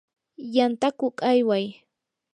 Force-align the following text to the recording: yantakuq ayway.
yantakuq 0.55 1.15
ayway. 1.31 1.65